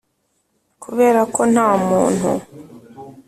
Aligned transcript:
Kubera 0.83 1.21
ko 1.33 1.41
nta 1.53 1.69
muntu 1.87 2.29